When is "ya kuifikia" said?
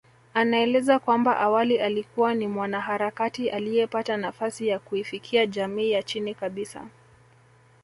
4.67-5.45